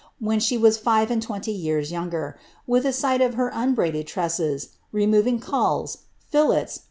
[0.17, 5.99] when she was five.ai;d lweuiy yrars younge sight of her unbraided tresses, removing raids,
[6.33, 6.79] lillets.